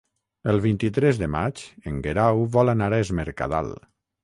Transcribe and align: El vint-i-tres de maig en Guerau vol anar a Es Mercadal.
El 0.53 0.61
vint-i-tres 0.63 1.19
de 1.23 1.27
maig 1.35 1.61
en 1.93 2.01
Guerau 2.07 2.43
vol 2.57 2.75
anar 2.77 2.91
a 2.91 3.01
Es 3.05 3.15
Mercadal. 3.23 3.73